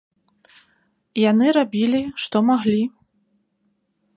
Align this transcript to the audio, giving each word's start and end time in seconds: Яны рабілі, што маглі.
Яны 1.31 1.47
рабілі, 1.57 2.01
што 2.25 2.37
маглі. 2.51 2.81